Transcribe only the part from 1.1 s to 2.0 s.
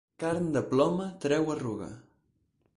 treu arruga.